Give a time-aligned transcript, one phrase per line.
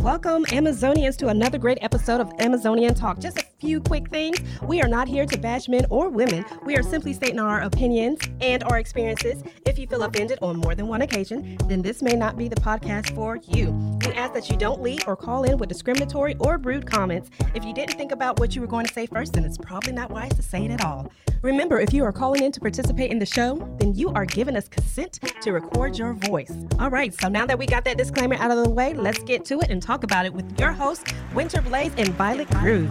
[0.00, 3.20] Welcome, Amazonians, to another great episode of Amazonian Talk.
[3.20, 4.38] Just a few quick things.
[4.62, 6.44] We are not here to bash men or women.
[6.64, 9.44] We are simply stating our opinions and our experiences.
[9.64, 12.56] If you feel offended on more than one occasion, then this may not be the
[12.56, 13.70] podcast for you.
[14.04, 17.30] We ask that you don't leave or call in with discriminatory or rude comments.
[17.54, 19.92] If you didn't think about what you were going to say first, then it's probably
[19.92, 21.12] not wise to say it at all.
[21.42, 24.56] Remember, if you are calling in to participate in the show, then you are giving
[24.56, 26.52] us consent to record your voice.
[26.80, 29.44] All right, so now that we got that disclaimer out of the way, let's get
[29.46, 32.90] to it and talk about it with your hosts, Winter Blaze and Violet Cruz.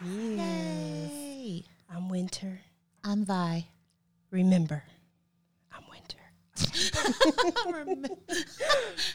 [0.00, 0.38] Cruz.
[0.38, 1.64] Yay.
[1.94, 2.60] I'm Winter.
[3.04, 3.66] I'm Vi.
[4.30, 4.82] Remember,
[5.70, 6.16] I'm Winter.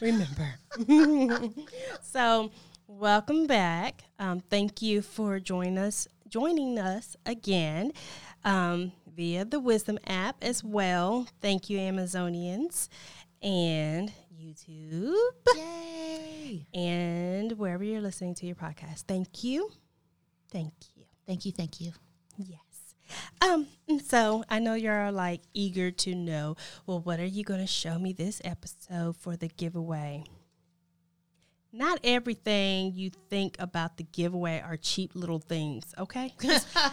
[0.00, 1.50] Remember.
[2.02, 2.52] so,
[2.86, 4.04] welcome back.
[4.20, 7.90] Um, thank you for joining us, joining us again
[8.44, 11.26] um, via the Wisdom app as well.
[11.40, 12.88] Thank you, Amazonians,
[13.42, 15.16] and YouTube,
[15.56, 16.64] Yay.
[16.72, 19.02] and wherever you're listening to your podcast.
[19.08, 19.72] Thank you.
[20.50, 21.04] Thank you.
[21.26, 21.52] Thank you.
[21.52, 21.92] Thank you.
[22.36, 22.60] Yes.
[23.40, 23.66] Um,
[24.04, 27.98] so I know you're like eager to know, well, what are you going to show
[27.98, 30.24] me this episode for the giveaway?
[31.72, 36.32] Not everything you think about the giveaway are cheap little things, okay?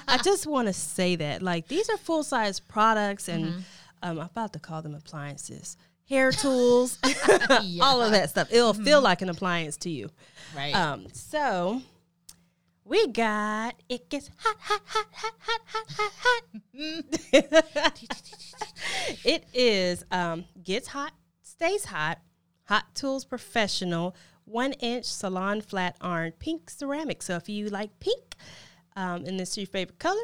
[0.08, 1.42] I just want to say that.
[1.42, 3.64] Like, these are full size products, and um,
[4.02, 5.78] I'm about to call them appliances,
[6.10, 7.00] hair tools,
[7.82, 8.50] all of that stuff.
[8.52, 10.10] It'll feel like an appliance to you.
[10.54, 10.76] Right.
[10.76, 11.82] Um, so
[12.86, 18.00] we got it gets hot, hot, hot, hot, hot, hot, hot, hot.
[19.26, 22.20] it is um gets hot, stays hot,
[22.66, 27.22] Hot Tools Professional, one inch salon flat iron pink ceramic.
[27.24, 28.36] So if you like pink,
[28.96, 30.20] um, and this is your favorite color,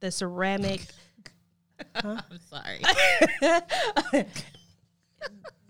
[0.00, 0.86] the ceramic.
[1.94, 2.82] I'm sorry.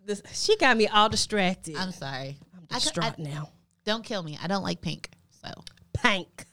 [0.05, 1.75] This, she got me all distracted.
[1.77, 2.39] I'm sorry.
[2.55, 3.51] I'm I distraught I- now.
[3.85, 4.39] Don't kill me.
[4.41, 5.11] I don't like pink.
[5.43, 5.49] So
[6.03, 6.45] Pink.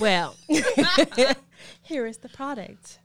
[0.00, 0.36] well,
[1.82, 2.98] here is the product.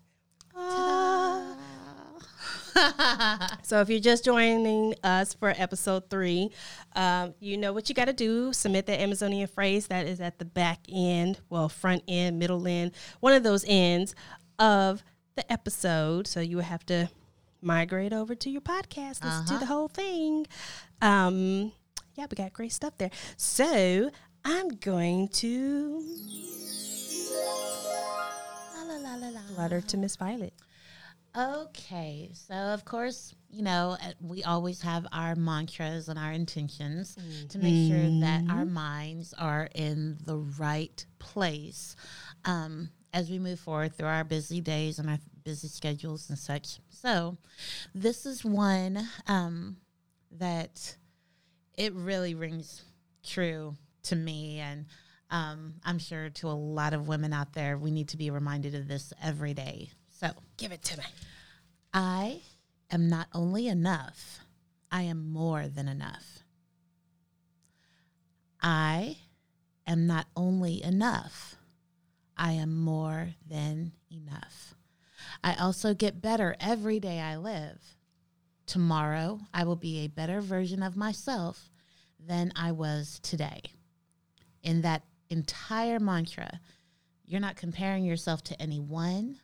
[3.63, 6.51] So if you're just joining us for episode three,
[6.95, 8.53] um, you know what you got to do.
[8.53, 12.91] Submit the Amazonian phrase that is at the back end, well, front end, middle end,
[13.19, 14.15] one of those ends
[14.59, 15.03] of
[15.35, 16.27] the episode.
[16.27, 17.09] So you have to
[17.61, 20.47] migrate over to your podcast, listen to the whole thing.
[21.01, 21.71] Um,
[22.15, 23.11] yeah, we got great stuff there.
[23.35, 24.09] So
[24.49, 26.01] I'm going to
[29.57, 30.53] letter to Miss Violet.
[31.37, 37.17] Okay, so of course, you know, uh, we always have our mantras and our intentions
[37.49, 41.97] to make sure that our minds are in the right place
[42.45, 46.79] um, as we move forward through our busy days and our busy schedules and such.
[46.89, 47.37] So,
[47.93, 49.75] this is one um,
[50.31, 50.95] that
[51.77, 52.85] it really rings
[53.25, 53.75] true
[54.07, 54.85] to me and
[55.29, 58.75] um, I'm sure to a lot of women out there, we need to be reminded
[58.75, 59.89] of this every day.
[60.09, 61.03] So, Give it to me.
[61.93, 62.41] I
[62.89, 64.39] am not only enough,
[64.91, 66.39] I am more than enough.
[68.61, 69.17] I
[69.85, 71.55] am not only enough,
[72.37, 74.75] I am more than enough.
[75.43, 77.95] I also get better every day I live.
[78.65, 81.69] Tomorrow, I will be a better version of myself
[82.19, 83.61] than I was today.
[84.67, 86.59] In that entire mantra,
[87.25, 89.39] you're not comparing yourself to anyone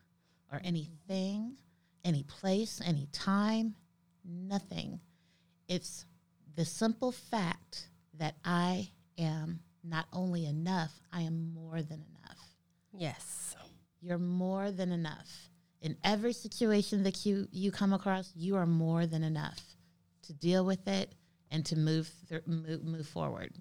[0.52, 1.56] or anything,
[2.04, 3.74] any place, any time,
[4.26, 5.00] nothing.
[5.70, 6.04] It's
[6.58, 7.88] the simple fact
[8.20, 12.40] that I am not only enough, I am more than enough.
[12.92, 13.56] Yes.
[14.02, 15.50] You're more than enough.
[15.80, 19.62] In every situation that you, you come across, you are more than enough
[20.24, 21.16] to deal with it
[21.50, 23.54] and to move, through, move, move forward.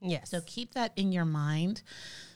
[0.00, 0.30] Yes.
[0.30, 1.82] So keep that in your mind.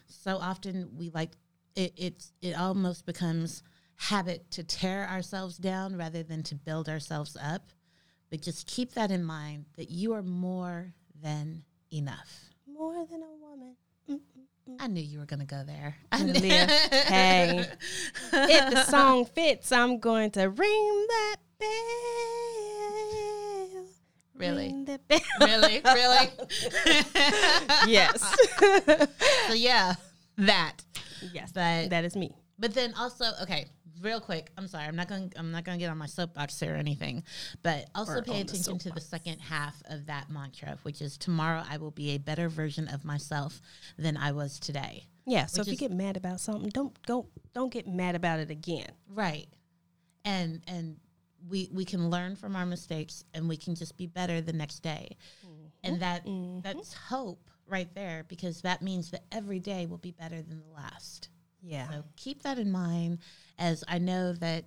[0.09, 1.31] So often we like
[1.77, 3.63] it it's it almost becomes
[3.97, 7.71] habit to tear ourselves down rather than to build ourselves up.
[8.31, 10.93] But just keep that in mind that you are more
[11.23, 12.51] than enough.
[12.71, 13.77] more than a woman.
[14.81, 15.97] I knew you were going to go there.
[16.11, 17.67] I Gonna knew- be a- hey,
[18.33, 21.69] if the song fits, I'm going to ring that bell.
[24.37, 24.67] Really?
[24.67, 25.21] Ring that bell.
[25.41, 25.81] really?
[25.85, 26.29] Really?
[27.93, 28.21] yes.
[29.49, 29.95] so yeah,
[30.39, 30.77] that.
[31.33, 31.53] yes.
[31.53, 32.35] But that is me.
[32.59, 33.67] But then also, okay,
[34.01, 34.51] real quick.
[34.57, 34.85] I'm sorry.
[34.85, 35.33] I'm not going.
[35.37, 37.25] I'm not going to get on my soapbox here or anything.
[37.63, 41.01] But also Or pay on the attention to the second half of that mantra, which
[41.01, 43.61] is tomorrow I will be a better version of myself
[43.99, 45.07] than I was today.
[45.27, 45.47] Yeah.
[45.47, 47.27] So if you get mad about something, don't go.
[47.55, 48.91] Don't get mad about it again.
[49.09, 49.47] Right.
[50.25, 50.97] And and
[51.49, 54.81] we we can learn from our mistakes and we can just be better the next
[54.81, 55.17] day.
[55.83, 56.01] And mm-hmm.
[56.01, 56.61] that mm-hmm.
[56.61, 60.75] that's hope right there because that means that every day will be better than the
[60.75, 61.29] last.
[61.63, 61.89] Yeah.
[61.89, 63.19] So keep that in mind
[63.59, 64.65] as I know that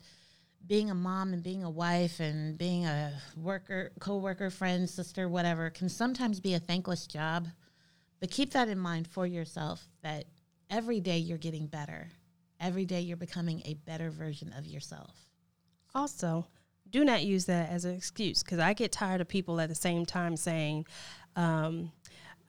[0.65, 5.69] being a mom and being a wife and being a worker, co-worker, friend, sister, whatever
[5.69, 7.47] can sometimes be a thankless job.
[8.19, 10.25] But keep that in mind for yourself that
[10.69, 12.09] every day you're getting better.
[12.59, 15.15] Every day you're becoming a better version of yourself.
[15.93, 16.47] Also,
[16.91, 19.75] do not use that as an excuse because I get tired of people at the
[19.75, 20.85] same time saying,
[21.35, 21.91] um,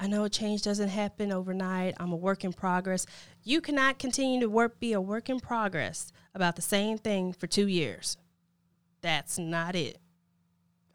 [0.00, 1.94] I know change doesn't happen overnight.
[1.98, 3.04] I'm a work in progress.
[3.42, 7.46] You cannot continue to work be a work in progress about the same thing for
[7.46, 8.16] two years.
[9.00, 9.98] That's not it.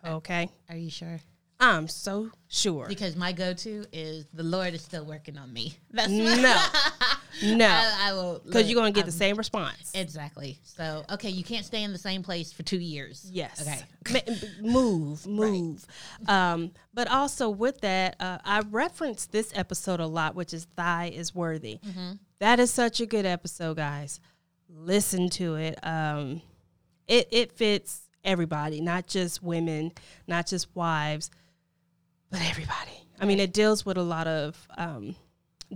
[0.06, 0.50] Okay.
[0.70, 1.20] Are you sure?
[1.64, 2.88] I'm so sure.
[2.88, 5.78] Because my go-to is the Lord is still working on me.
[5.92, 6.66] That's No.
[7.44, 7.68] No.
[8.02, 9.92] I will Because you're going to get um, the same response.
[9.94, 10.60] Exactly.
[10.64, 13.30] So, okay, you can't stay in the same place for two years.
[13.32, 13.84] Yes.
[14.06, 14.24] Okay.
[14.62, 15.86] Move, move.
[16.28, 21.12] Um, but also with that, uh, I reference this episode a lot, which is "Thigh
[21.14, 21.80] is Worthy."
[22.40, 24.20] That is such a good episode, guys.
[24.70, 25.80] Listen to it.
[25.84, 26.42] Um,
[27.08, 29.92] it it fits everybody, not just women,
[30.28, 31.30] not just wives,
[32.34, 33.08] but everybody.
[33.20, 35.16] I mean, it deals with a lot of um,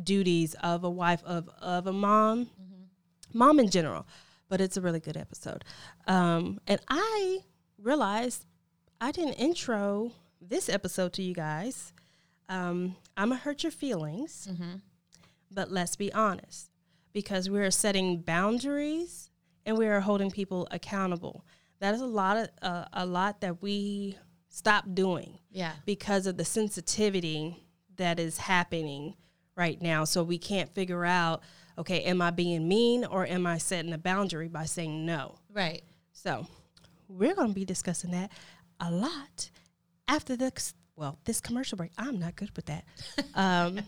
[0.04, 2.50] duties of a wife of of a mom,
[3.32, 4.08] mom in general.
[4.50, 5.64] But it's a really good episode.
[6.08, 7.40] Um, and I
[7.78, 8.46] realized
[9.00, 11.94] I didn't intro this episode to you guys.
[12.50, 14.48] Um, I'm gonna hurt your feelings,
[15.52, 16.72] but let's be honest,
[17.14, 19.30] because we are setting boundaries
[19.64, 21.46] and we are holding people accountable.
[21.82, 24.18] That is a lot of uh, a lot that we
[24.50, 25.74] stop doing Yeah.
[25.86, 27.64] because of the sensitivity
[27.98, 29.16] that is happening
[29.56, 30.04] right now.
[30.04, 31.42] So we can't figure out,
[31.78, 35.40] okay, am I being mean or am I setting a boundary by saying no?
[35.52, 35.84] Right.
[36.14, 36.48] So
[37.08, 38.32] we're going to be discussing that
[38.80, 39.50] a lot
[40.08, 40.74] after this.
[40.96, 41.92] Well, this commercial break.
[41.98, 42.84] I'm not good with that.
[43.36, 43.80] um,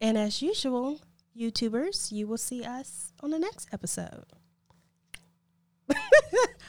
[0.00, 1.00] and as usual,
[1.38, 4.24] YouTubers, you will see us on the next episode.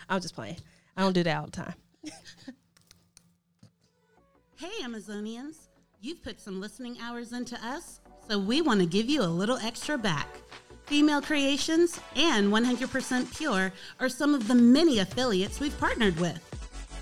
[0.09, 0.57] I'm just playing.
[0.95, 1.73] I don't do that all the time.
[4.59, 5.67] Hey, Amazonians.
[6.01, 9.57] You've put some listening hours into us, so we want to give you a little
[9.57, 10.27] extra back.
[10.87, 16.39] Female Creations and 100% Pure are some of the many affiliates we've partnered with.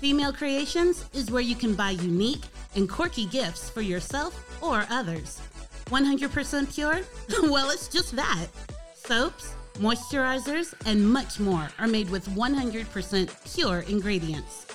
[0.00, 2.44] Female Creations is where you can buy unique
[2.74, 5.40] and quirky gifts for yourself or others.
[5.86, 7.00] 100% Pure?
[7.50, 8.48] well, it's just that.
[8.94, 14.66] Soaps, moisturizers, and much more are made with 100% pure ingredients.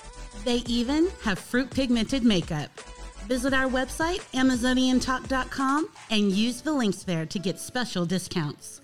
[0.44, 2.70] They even have fruit pigmented makeup.
[3.28, 8.80] Visit our website, AmazonianTalk.com, and use the links there to get special discounts.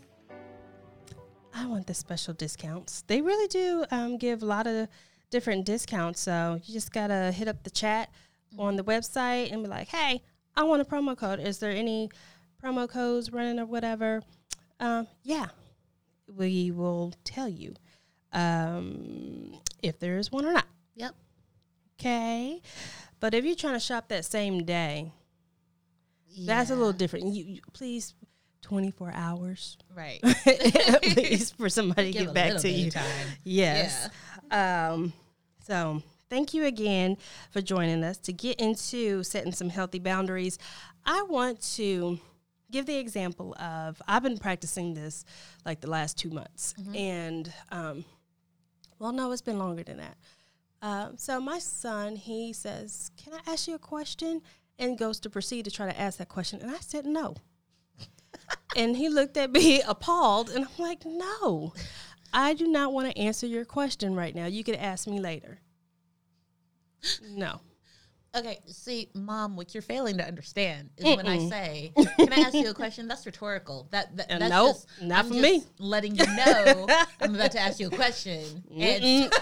[1.53, 3.03] I want the special discounts.
[3.09, 4.89] They really do um, give a lot of
[5.31, 6.21] different discounts.
[6.21, 8.11] So you just gotta hit up the chat
[8.57, 10.23] on the website and be like, "Hey,
[10.57, 11.41] I want a promo code.
[11.41, 12.11] Is there any
[12.63, 14.23] promo codes running or whatever?"
[14.79, 15.49] Um, yeah,
[16.29, 17.75] we will tell you
[18.33, 20.67] um, if there is one or not.
[20.95, 21.15] Yep.
[21.99, 22.63] Okay,
[23.21, 25.11] but if you're trying to shop that same day,
[26.47, 27.27] that's a little different.
[27.35, 28.15] You, you please.
[28.63, 30.19] 24 hours right.
[30.47, 32.91] at least for somebody to get back to you.
[33.43, 34.11] Yes.
[34.51, 35.13] Um,
[35.67, 37.17] so thank you again
[37.51, 40.59] for joining us to get into setting some healthy boundaries.
[41.07, 42.19] I want to
[42.71, 45.25] give the example of I've been practicing this
[45.65, 48.05] like the last two months, and um,
[48.99, 50.17] well, no, it's been longer than that.
[50.81, 54.43] Um, so my son, he says, "Can I ask you a question?"
[54.79, 57.35] and goes to proceed to try to ask that question, and I said no.
[58.77, 61.73] and he looked at me appalled, and I'm like, "No,
[62.33, 64.47] I do not want to answer your question right now.
[64.47, 65.59] You could ask me later."
[67.29, 67.61] No.
[68.37, 72.55] Okay, see, mom, what you're failing to understand is when I say, "Can I ask
[72.55, 73.89] you a question?" That's rhetorical.
[73.91, 75.65] That, that Uh, that's nope, just, not I'm for just me.
[75.79, 76.87] Letting you know
[77.21, 78.63] I'm about to ask you a question.
[78.79, 79.33] And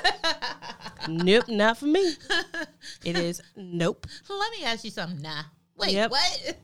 [1.08, 2.14] nope, not for me.
[3.04, 4.06] It is nope.
[4.28, 5.20] let me ask you something.
[5.22, 5.42] Nah.
[5.76, 6.10] Wait, Yep.
[6.10, 6.56] what?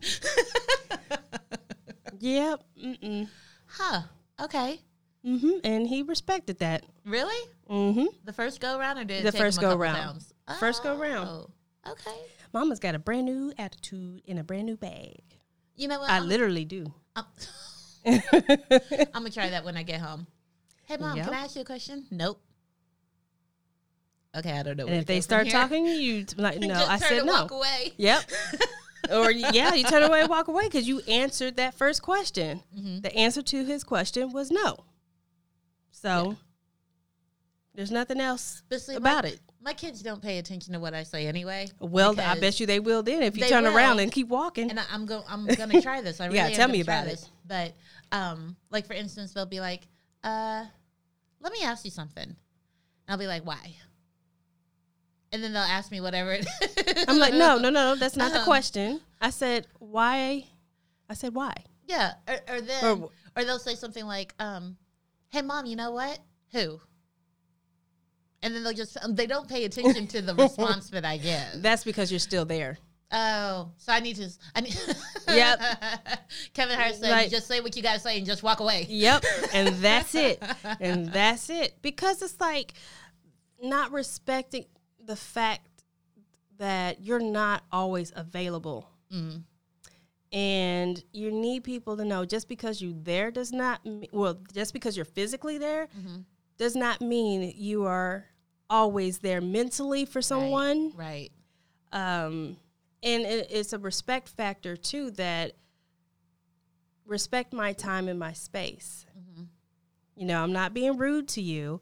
[2.20, 2.62] Yep.
[2.80, 3.28] Mm-mm.
[3.66, 4.02] huh?
[4.40, 4.80] Okay.
[5.26, 5.50] Mm-hmm.
[5.64, 6.84] And he respected that.
[7.04, 7.50] Really?
[7.68, 8.06] Mm-hmm.
[8.24, 9.98] The first go round or did it The first go round.
[9.98, 10.32] rounds?
[10.60, 11.28] First go round.
[11.28, 12.16] Oh, Okay.
[12.52, 15.20] Mama's got a brand new attitude in a brand new bag.
[15.74, 16.10] You know what?
[16.10, 16.86] I I'm- literally do.
[17.16, 17.24] I'm,
[18.06, 18.20] I'm
[19.12, 20.26] gonna try that when I get home.
[20.84, 21.26] Hey mom, Yep.
[21.26, 22.06] can I ask you a question?
[22.10, 22.40] Nope.
[24.34, 24.86] Okay, I don't know.
[24.86, 26.74] And if they start talking, you like no.
[26.74, 27.32] I turn said no.
[27.32, 27.92] Walk away.
[27.96, 28.30] Yep.
[29.12, 32.62] or yeah, you turn away and walk away because you answered that first question.
[32.76, 33.00] Mm-hmm.
[33.00, 34.84] The answer to his question was no.
[35.90, 36.36] So
[37.74, 39.40] there's nothing else see, about my, it.
[39.62, 41.68] My kids don't pay attention to what I say anyway.
[41.78, 44.70] Well, I bet you they will then if you turn around and keep walking.
[44.70, 45.24] and I, I'm going.
[45.28, 46.20] I'm gonna try this.
[46.20, 47.10] I really Yeah, tell me about it.
[47.10, 47.30] this.
[47.46, 47.74] But
[48.12, 49.82] um, like for instance, they'll be like,
[50.24, 50.64] "Uh,
[51.40, 52.36] let me ask you something." And
[53.08, 53.74] I'll be like, "Why?"
[55.32, 56.32] And then they'll ask me whatever.
[56.32, 59.00] It I'm like, no, no, no, that's not the Um, question.
[59.20, 60.44] I said, why?
[61.08, 61.54] I said, why?
[61.86, 64.76] Yeah, or, or then, Or- or, they'll say something like, um,
[65.30, 66.18] "Hey, mom, you know what?
[66.52, 66.80] Who?"
[68.42, 71.42] And then they'll just um, they don't pay attention to the response that I give.
[71.62, 72.78] That's because you're still there.
[73.10, 74.28] Oh, so I need to.
[74.54, 74.78] I need.
[75.28, 75.60] Yep.
[76.52, 79.24] Kevin Hart said, Like- just say what you gotta say and just walk away." Yep.
[79.54, 80.42] And that's it.
[80.80, 81.76] And that's it.
[81.82, 82.74] Because it's like
[83.62, 84.64] not respecting
[85.06, 85.84] the fact
[86.58, 88.88] that you're not always available.
[89.12, 89.42] Mm.
[90.32, 93.80] And you need people to know just because you're there does not,
[94.12, 96.24] well, just because you're physically there Mhm.
[96.56, 98.26] does not mean you are
[98.70, 100.92] always there mentally for someone.
[100.94, 101.30] Right.
[101.92, 102.56] um,
[103.02, 105.52] and it, it's a respect factor too that
[107.04, 109.04] respect my time and my space.
[109.18, 109.48] Mhm.
[110.16, 111.80] You know, I'm not being rude to you,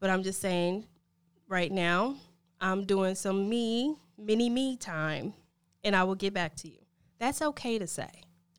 [0.00, 0.86] but I'm just saying
[1.48, 2.16] right now
[2.62, 5.34] I'm doing some me, mini me time,
[5.84, 6.78] and I will get back to you.
[7.18, 8.08] That's okay to say.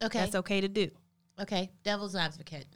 [0.03, 0.19] Okay.
[0.19, 0.91] That's okay to do.
[1.41, 1.72] okay.
[1.83, 2.67] Devil's advocate.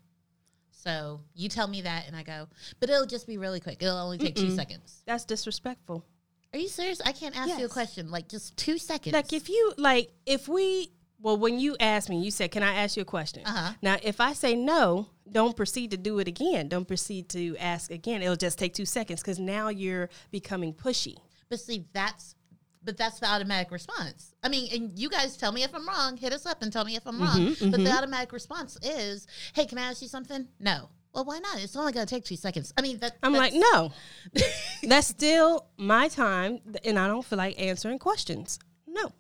[0.72, 2.48] So you tell me that, and I go,
[2.80, 3.84] but it'll just be really quick.
[3.84, 4.56] It'll only take two Mm-mm.
[4.56, 5.04] seconds.
[5.06, 6.06] That's disrespectful.
[6.54, 7.02] Are you serious?
[7.06, 8.10] I can't ask you a question.
[8.10, 9.14] Like just two seconds.
[9.14, 12.74] Like if you like if we well when you asked me, you said, "Can I
[12.74, 13.74] ask you a question?" Uh-huh.
[13.82, 16.68] Now, if I say no, don't proceed to do it again.
[16.70, 18.22] Don't proceed to ask again.
[18.22, 21.16] It'll just take two seconds because now you're becoming pushy.
[21.50, 22.36] But see, that's
[22.84, 24.34] but that's the automatic response.
[24.44, 26.16] I mean, and you guys tell me if I'm wrong.
[26.16, 27.48] Hit us up and tell me if I'm wrong.
[27.48, 27.98] Mhm, But the mhm.
[27.98, 30.90] automatic response is, "Hey, can I ask you something?" No.
[31.14, 31.58] Well, why not?
[31.60, 32.72] It's only going to take two seconds.
[32.78, 33.92] I mean, that I'm like, no,
[34.84, 38.60] that's still my time, and I don't feel like answering questions.
[38.86, 39.12] No,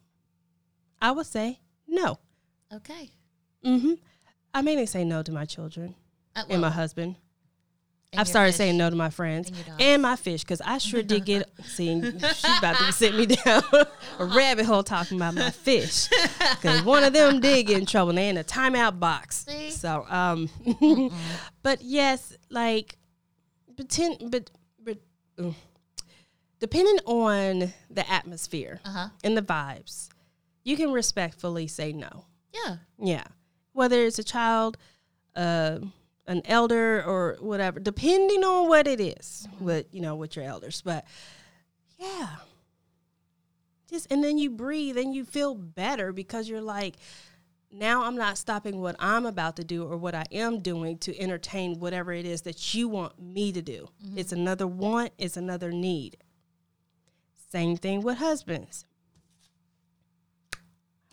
[1.02, 2.20] I would say no.
[2.74, 3.10] okay.
[3.64, 3.94] hmm
[4.54, 5.96] I mainly say no to my children
[6.36, 7.16] Uh, and my husband.
[8.12, 8.58] and I've started fish.
[8.58, 12.02] saying no to my friends And and my fish because I sure did get seeing
[12.20, 13.62] she about to sit me down
[14.20, 16.08] a rabbit hole talking about my fish
[16.56, 19.46] because one of them did get in trouble and they in a timeout box.
[19.48, 19.72] See?
[19.72, 20.50] So um,
[21.64, 22.98] but yes, like
[23.76, 24.50] pretend, but
[24.84, 24.98] but
[26.60, 29.10] depending on the atmosphere Uh-huh.
[29.24, 30.10] and the vibes,
[30.68, 32.26] you can respectfully say no.
[32.54, 32.76] Yeah.
[33.00, 33.24] Yeah.
[33.72, 34.78] Whether it's a child,
[35.34, 35.80] uh,
[36.28, 40.82] an elder, or whatever, depending on what it is with, you know, with your elders.
[40.82, 41.06] But
[41.98, 42.36] yeah.
[43.90, 46.98] Just, and then you breathe and you feel better because you're like,
[47.72, 51.18] now I'm not stopping what I'm about to do or what I am doing to
[51.18, 53.88] entertain whatever it is that you want me to do.
[54.18, 56.18] It's another want, it's another need.
[57.50, 58.84] Same thing with husbands.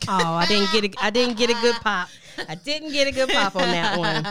[0.09, 2.09] Oh, I didn't get a I didn't get a good pop.
[2.49, 4.27] I didn't get a good pop on that one.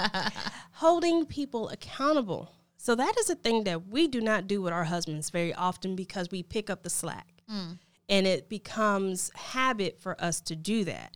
[0.72, 2.52] Holding people accountable.
[2.78, 5.96] So that is a thing that we do not do with our husbands very often
[5.96, 7.28] because we pick up the slack.
[7.50, 7.80] Mm.
[8.10, 11.16] And it becomes habit for us to do that.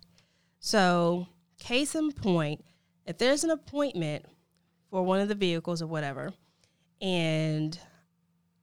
[0.60, 1.28] So,
[1.60, 2.64] case in point,
[3.06, 4.26] if there's an appointment
[4.90, 6.32] for one of the vehicles or whatever,
[7.02, 7.78] and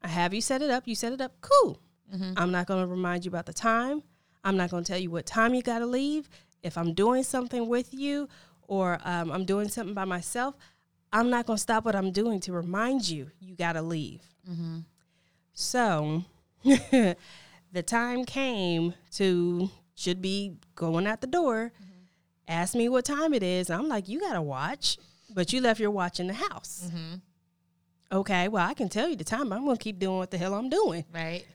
[0.02, 1.78] I have you set it up, you set it up, cool.
[2.14, 2.32] Mm-hmm.
[2.36, 4.02] I'm not going to remind you about the time.
[4.44, 6.28] I'm not going to tell you what time you got to leave.
[6.62, 8.28] If I'm doing something with you
[8.68, 10.54] or um, I'm doing something by myself,
[11.12, 14.22] I'm not going to stop what I'm doing to remind you you got to leave.
[14.50, 14.80] Mm-hmm.
[15.52, 16.24] So
[16.64, 21.72] the time came to should be going out the door.
[21.74, 21.92] Mm-hmm.
[22.48, 23.70] Ask me what time it is.
[23.70, 24.98] I'm like, you got to watch,
[25.32, 26.84] but you left your watch in the house.
[26.86, 27.14] Mm-hmm.
[28.12, 29.52] Okay, well, I can tell you the time.
[29.52, 31.04] I'm going to keep doing what the hell I'm doing.
[31.12, 31.46] Right.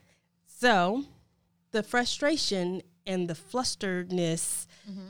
[0.46, 1.04] So
[1.72, 4.66] the frustration and the flusteredness,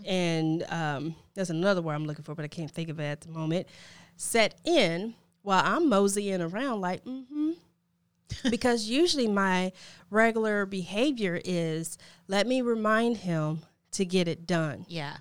[0.06, 3.20] and um, there's another word I'm looking for, but I can't think of it at
[3.22, 3.66] the moment,
[4.16, 7.52] set in while I'm moseying around like, mm-hmm.
[8.50, 9.72] because usually my
[10.10, 11.98] regular behavior is
[12.28, 13.62] let me remind him
[13.92, 15.16] to get it done Yeah.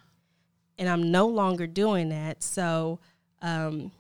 [0.78, 2.44] and I'm no longer doing that.
[2.44, 3.00] So
[3.42, 3.92] um,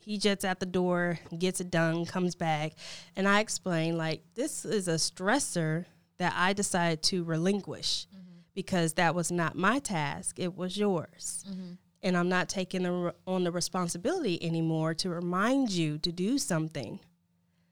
[0.00, 2.72] he jets out the door, gets it done, comes back,
[3.14, 5.84] and I explain like this is a stressor
[6.18, 8.06] that I decided to relinquish
[8.54, 11.44] because that was not my task; it was yours.
[12.02, 17.00] And I'm not taking the, on the responsibility anymore to remind you to do something.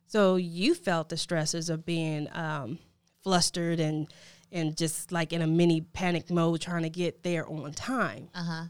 [0.07, 2.79] So you felt the stresses of being um,
[3.23, 4.09] flustered and
[4.51, 8.29] and just like in a mini panic mode trying to get there on time.
[8.35, 8.65] Uh huh.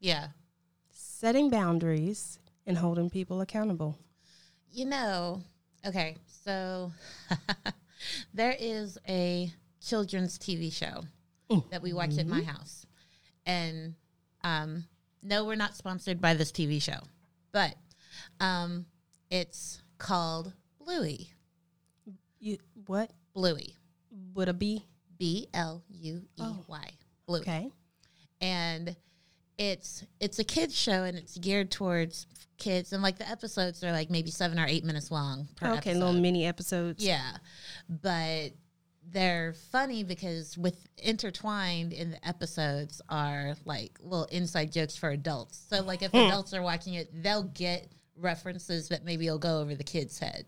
[0.00, 0.28] Yeah.
[0.90, 3.98] Setting boundaries and holding people accountable.
[4.70, 5.42] You know,
[5.86, 6.92] Okay, so
[8.34, 11.02] there is a children's TV show
[11.70, 12.86] that we watch at my house.
[13.46, 13.94] And
[14.44, 14.84] um,
[15.22, 17.00] no, we're not sponsored by this TV show,
[17.52, 17.74] but
[18.40, 18.86] um,
[19.30, 21.30] it's called Bluey.
[22.40, 23.10] You what?
[23.34, 23.74] Bluey.
[24.34, 24.84] Would a B?
[25.18, 26.90] B L U E Y.
[27.26, 27.40] Bluey.
[27.40, 27.70] Okay.
[28.40, 28.96] and
[29.58, 32.26] it's it's a kids show and it's geared towards
[32.58, 35.76] kids and like the episodes are like maybe seven or eight minutes long per okay,
[35.90, 35.98] episode.
[35.98, 37.04] little mini episodes.
[37.04, 37.36] yeah
[37.88, 38.50] but
[39.10, 45.64] they're funny because with intertwined in the episodes are like little inside jokes for adults
[45.70, 46.18] so like if hmm.
[46.18, 50.44] adults are watching it they'll get references that maybe will go over the kids heads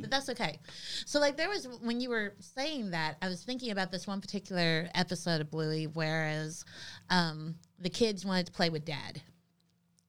[0.00, 0.58] but that's okay
[1.06, 4.20] so like there was when you were saying that i was thinking about this one
[4.20, 6.64] particular episode of bluey whereas
[7.10, 9.22] um, the kids wanted to play with dad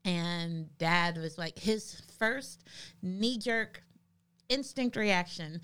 [0.06, 2.64] and dad was like his first
[3.02, 3.82] knee-jerk
[4.50, 5.62] instinct reaction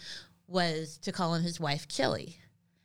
[0.47, 2.37] was to call on his wife Chili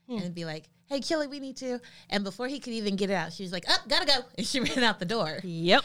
[0.08, 1.80] and be like, "Hey, Chili, we need to."
[2.10, 4.46] And before he could even get it out, she was like, "Up, gotta go," and
[4.46, 5.40] she ran out the door.
[5.42, 5.82] Yep.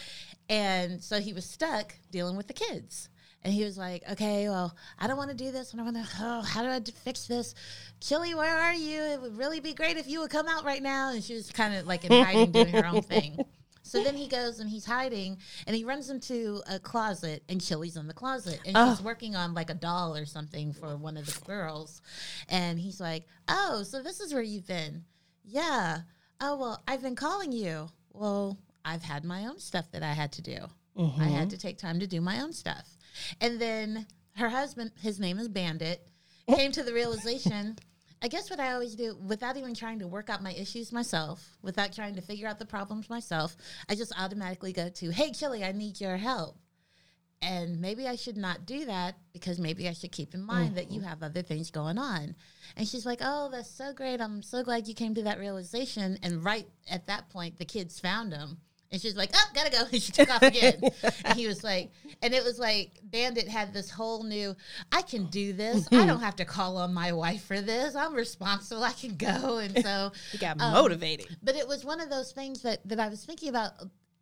[0.49, 3.09] And so he was stuck dealing with the kids.
[3.41, 5.73] And he was like, okay, well, I don't want to do this.
[5.73, 7.55] I don't want to, oh, how do I fix this?
[8.01, 8.99] Chili, where are you?
[8.99, 11.11] It would really be great if you would come out right now.
[11.13, 13.39] And she was kind of like in hiding, doing her own thing.
[13.81, 17.97] So then he goes and he's hiding and he runs into a closet and Chili's
[17.97, 21.25] in the closet and she's working on like a doll or something for one of
[21.25, 22.01] the girls.
[22.49, 25.05] And he's like, oh, so this is where you've been.
[25.43, 26.01] Yeah.
[26.39, 27.89] Oh, well, I've been calling you.
[28.13, 28.59] Well,
[28.89, 30.57] I've had my own stuff that I had to do.
[30.97, 31.47] I had mm-hmm.
[31.49, 32.97] to take time to do my own stuff.
[33.39, 34.05] And then
[34.35, 36.07] her husband, his name is Bandit,
[36.47, 36.55] oh.
[36.55, 37.77] came to the realization.
[38.21, 41.57] I guess what I always do, without even trying to work out my issues myself,
[41.61, 43.55] without trying to figure out the problems myself,
[43.87, 46.57] I just automatically go to, hey, Chili, I need your help.
[47.41, 50.91] And maybe I should not do that because maybe I should keep in mind that
[50.91, 51.07] you mm-hmm.
[51.07, 52.35] have other things going on.
[52.75, 54.19] And she's like, Oh, that's so great.
[54.19, 56.19] I'm so glad you came to that realization.
[56.21, 58.57] And right at that point, the kids found him.
[58.91, 59.83] And she's like, Oh, gotta go.
[59.91, 60.81] And she took off again.
[61.25, 61.91] and he was like,
[62.23, 64.55] And it was like, Bandit had this whole new,
[64.91, 65.87] I can do this.
[65.91, 67.95] I don't have to call on my wife for this.
[67.95, 68.83] I'm responsible.
[68.83, 69.57] I can go.
[69.59, 71.37] And so He got Um, motivated.
[71.43, 73.73] but it was one of those things that, that I was thinking about.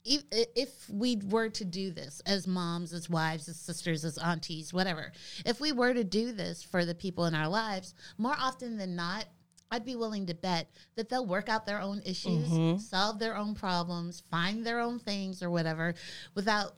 [0.10, 4.74] If, if we were to do this as moms, as wives, as sisters, as aunties,
[4.74, 5.12] whatever,
[5.46, 8.96] if we were to do this for the people in our lives, more often than
[8.96, 9.26] not,
[9.72, 12.78] I'd be willing to bet that they'll work out their own issues, mm-hmm.
[12.78, 15.94] solve their own problems, find their own things or whatever,
[16.36, 16.76] without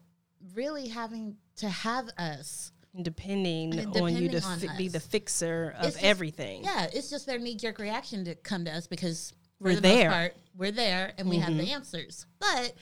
[0.55, 2.71] really having to have us.
[2.99, 6.63] Depending And on you to on fi- be the fixer of just- everything.
[6.63, 9.81] Yeah, it's just their knee jerk reaction to come to us because for We're the
[9.81, 10.09] there.
[10.09, 11.75] Most part, we're there and we have the mm-hmm.
[11.75, 12.25] answers.
[12.39, 12.73] But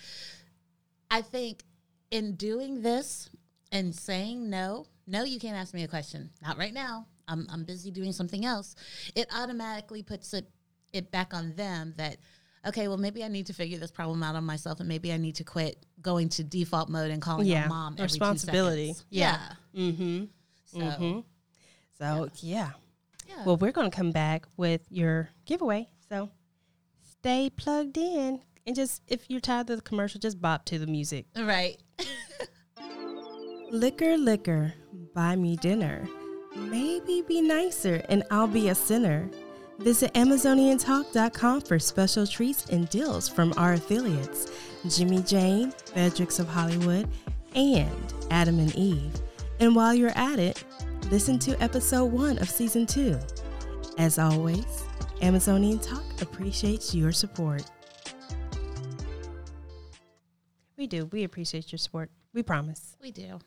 [1.12, 1.64] I think
[2.12, 3.30] in doing this
[3.72, 6.30] and saying no, no, you can't ask me a question.
[6.42, 7.08] Not right now.
[7.28, 8.76] I'm I'm busy doing something else.
[9.16, 10.50] It automatically puts it
[10.94, 12.18] it back on them that
[12.66, 15.18] okay, well maybe I need to figure this problem out on myself and maybe I
[15.18, 18.96] need to quit going to default mode and calling Yeah, mom every responsibility.
[19.10, 19.40] Yeah.
[19.74, 19.82] Yeah.
[19.82, 20.24] Mm-hmm.
[20.66, 21.20] So Mm-hmm.
[21.98, 22.72] So yeah.
[23.28, 23.44] yeah.
[23.46, 25.90] Well, we're gonna come back with your giveaway.
[26.10, 26.30] So
[27.04, 30.88] stay plugged in and just if you're tired of the commercial, just bop to the
[30.88, 31.26] music.
[31.38, 31.78] right.
[33.72, 34.74] Liquor, liquor,
[35.14, 36.08] buy me dinner.
[36.58, 39.30] Maybe be nicer and I'll be a sinner.
[39.80, 44.52] Visit AmazonianTalk.com for special treats and deals from our affiliates
[44.86, 47.08] Jimmyjane, Fredericks of Hollywood,
[47.54, 49.14] and Adam and Eve.
[49.60, 50.64] And while you're at it,
[51.12, 53.20] listen to episode one of season two.
[53.98, 54.84] As always,
[55.22, 57.64] Amazonian Talk appreciates your support.
[60.78, 61.06] We do.
[61.08, 62.12] We appreciate your support.
[62.34, 62.96] We promise.
[63.02, 63.40] We do.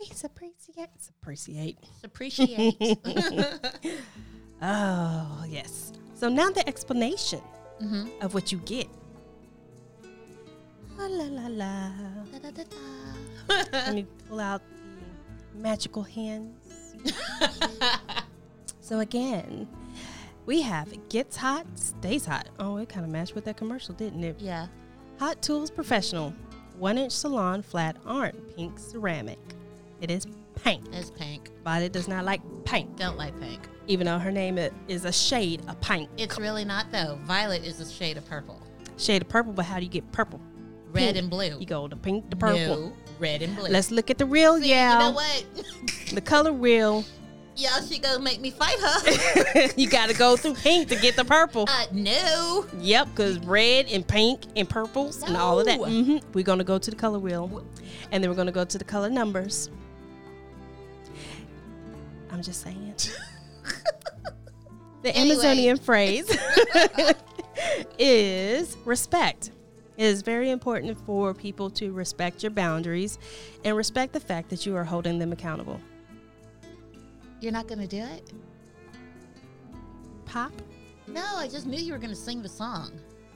[0.00, 0.88] We appreciate.
[1.20, 1.78] Appreciate.
[2.04, 2.98] Appreciate.
[4.62, 5.92] Oh, yes.
[6.14, 7.40] So now the explanation
[7.82, 8.08] mm-hmm.
[8.20, 8.88] of what you get.
[10.98, 11.92] La la la la.
[13.48, 14.60] Let me pull out
[15.54, 16.94] the magical hands.
[18.82, 19.66] so again,
[20.44, 22.50] we have gets hot, stays hot.
[22.58, 24.36] Oh, it kind of matched with that commercial, didn't it?
[24.40, 24.66] yeah.
[25.18, 26.34] Hot Tools Professional,
[26.78, 29.38] one inch salon flat iron, pink ceramic.
[30.00, 30.26] It is
[30.62, 30.84] pink.
[30.92, 31.50] It's pink.
[31.64, 33.60] Violet does not like pink, Don't like pink.
[33.86, 34.58] even though her name
[34.88, 36.08] is a shade of pink.
[36.16, 37.18] It's really not though.
[37.24, 38.60] Violet is a shade of purple.
[38.96, 40.40] Shade of purple, but how do you get purple?
[40.92, 41.16] Red Pink.
[41.18, 41.56] and blue.
[41.60, 42.58] You go to pink to purple.
[42.88, 43.68] No, red and blue.
[43.68, 44.92] Let's look at the real See, yeah.
[44.94, 45.44] You know what?
[46.14, 47.04] The color wheel.
[47.56, 49.68] Y'all should go make me fight her.
[49.76, 51.66] you got to go through pink to get the purple.
[51.68, 52.66] uh, no.
[52.80, 55.78] Yep, because red and pink and purples and all of that.
[55.78, 55.84] No.
[55.84, 57.64] hmm We're to go to the color wheel.
[58.10, 59.70] And then we're to go to the color numbers.
[62.32, 62.94] I'm just saying.
[65.02, 65.34] the Anyway.
[65.34, 66.30] Amazonian phrase
[67.98, 69.50] is respect.
[69.96, 73.18] It is very important for people to respect your boundaries
[73.64, 75.80] and respect the fact that you are holding them accountable.
[77.40, 78.32] You're not gonna do it?
[80.24, 80.52] Pop?
[81.06, 82.92] No, I just knew you were gonna sing the song.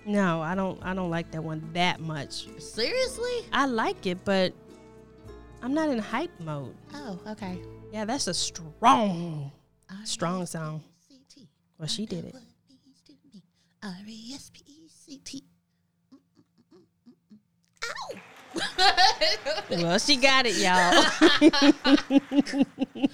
[0.06, 2.46] No, I don't I don't like that one that much.
[2.60, 3.32] Seriously?
[3.52, 4.52] I like it, but
[5.62, 6.74] I'm not in hype mode.
[6.94, 7.58] Oh, okay.
[7.94, 9.52] Yeah, that's a strong
[10.02, 10.82] strong song.
[11.78, 12.34] Well, she did it.
[12.34, 13.44] What means to me.
[13.84, 15.44] R-E-S-P-E-C-T.
[17.84, 18.18] Ow!
[19.70, 21.04] Well, she got it, y'all.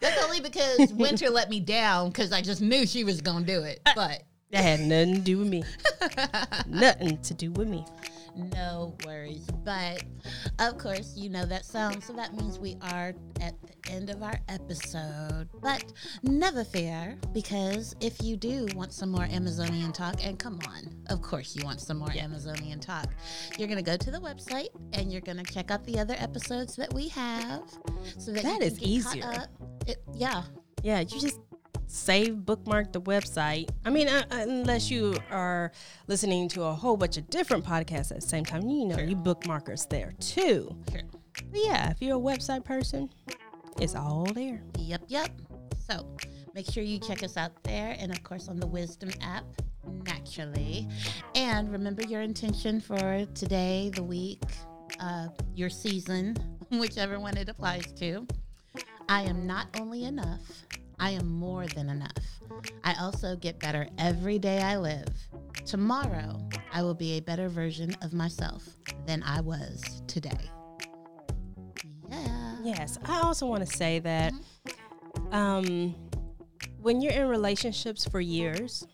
[0.00, 3.62] That's only because Winter let me down because I just knew she was gonna do
[3.62, 3.80] it.
[3.86, 5.64] Uh, but That had nothing to do with me.
[6.66, 7.82] nothing to do with me.
[8.38, 9.46] No worries.
[9.64, 10.02] But
[10.58, 14.22] of course, you know that sound, so that means we are at the end of
[14.22, 15.48] our episode.
[15.60, 15.84] But
[16.22, 21.22] never fear, because if you do want some more Amazonian talk, and come on, of
[21.22, 23.08] course you want some more Amazonian talk,
[23.58, 26.92] you're gonna go to the website and you're gonna check out the other episodes that
[26.94, 27.62] we have,
[28.18, 29.24] so that, That you is can get caught easier.
[29.42, 29.48] up.
[29.86, 30.42] It, yeah,
[30.82, 31.40] Yeah, you just
[31.88, 33.70] save, bookmark the website.
[33.84, 35.72] I mean, uh, unless you are
[36.06, 39.16] listening to a whole bunch of different podcasts at the same time, you know, you
[39.16, 40.76] bookmarkers there too.
[40.92, 41.02] Sure.
[41.50, 43.10] But yeah, if you're a website person,
[43.80, 44.62] it's all there.
[44.78, 45.30] Yep, yep.
[45.88, 46.06] So
[46.54, 49.44] make sure you check us out there and, of course, on the Wisdom app,
[50.04, 50.88] naturally.
[51.34, 54.42] And remember your intention for today, the week,
[55.00, 56.36] uh, your season,
[56.70, 58.26] whichever one it applies to.
[59.08, 60.42] I am not only enough,
[61.00, 62.12] I am more than enough.
[62.84, 65.08] I also get better every day I live.
[65.64, 68.64] Tomorrow, I will be a better version of myself
[69.06, 70.50] than I was today.
[72.10, 72.56] Yeah.
[72.62, 74.32] Yes, I also want to say that
[75.30, 75.94] um,
[76.80, 78.86] when you're in relationships for years,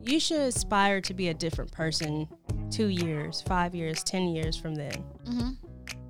[0.00, 2.28] you should aspire to be a different person
[2.70, 5.04] two years, five years, 10 years from then.
[5.24, 5.50] Mm-hmm.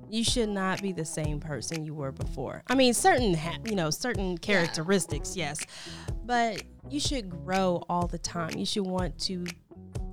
[0.09, 2.63] You should not be the same person you were before.
[2.67, 5.59] I mean, certain, ha- you know, certain characteristics, yes,
[6.25, 8.51] but you should grow all the time.
[8.57, 9.45] You should want to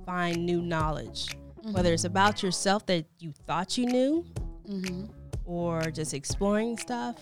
[0.05, 1.35] find new knowledge,
[1.71, 4.25] whether it's about yourself that you thought you knew
[4.67, 5.05] Mm-hmm.
[5.45, 7.17] or just exploring stuff.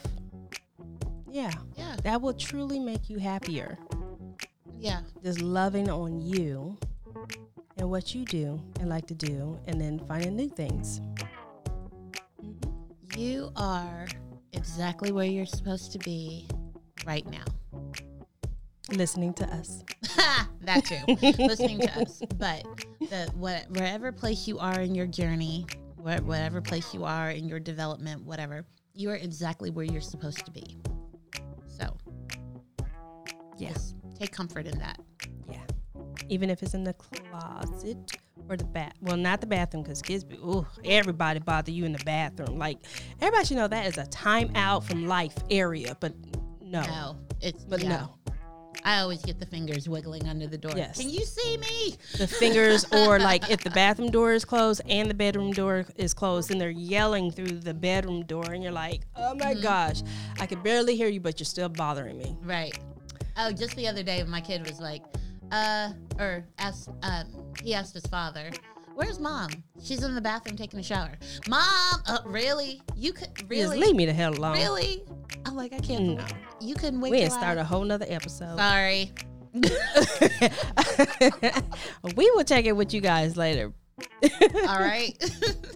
[1.29, 1.95] Yeah, Yeah.
[2.03, 3.77] that will truly make you happier.
[4.77, 5.01] Yeah.
[5.23, 6.77] Just loving on you
[7.77, 11.01] and what you do and like to do, and then finding new things.
[13.17, 14.07] You are
[14.53, 16.47] exactly where you're supposed to be
[17.05, 17.43] right now.
[18.91, 19.83] Listening to us.
[20.61, 21.43] that too.
[21.43, 22.21] Listening to us.
[22.37, 22.63] But
[23.09, 25.65] the what, wherever place you are in your journey,
[25.97, 30.51] whatever place you are in your development, whatever, you are exactly where you're supposed to
[30.51, 30.77] be.
[31.67, 31.95] So,
[33.57, 33.93] Yes.
[34.19, 34.99] take comfort in that.
[35.49, 35.63] Yeah.
[36.29, 37.97] Even if it's in the closet
[38.49, 38.93] or the bath.
[39.01, 42.57] Well, not the bathroom because kids be, ooh, everybody bother you in the bathroom.
[42.57, 42.79] Like,
[43.19, 46.13] everybody should know that is a time out from life area, but
[46.61, 46.81] no.
[46.81, 47.89] No, it's But yeah.
[47.89, 48.15] no.
[48.83, 50.71] I always get the fingers wiggling under the door.
[50.75, 50.99] Yes.
[50.99, 51.95] Can you see me?
[52.17, 56.13] the fingers or like if the bathroom door is closed and the bedroom door is
[56.13, 59.61] closed and they're yelling through the bedroom door and you're like oh my mm-hmm.
[59.61, 60.01] gosh
[60.39, 62.77] i can barely hear you but you're still bothering me Right.
[63.37, 65.03] Oh, just the other day, my kid was like,
[65.51, 67.27] uh, or asked, um,
[67.63, 68.49] he asked his father,
[68.95, 69.49] "Where's mom?
[69.81, 72.81] She's in the bathroom taking a shower." Mom, uh, really?
[72.95, 75.03] You could just really, leave me the hell alone really?
[75.45, 76.03] I'm like, I can't.
[76.03, 76.15] No.
[76.15, 77.11] believe You couldn't wait.
[77.11, 79.11] we ain't start I- a whole nother episode Sorry.
[82.15, 83.73] we will check it with you guys later
[84.67, 85.13] All right.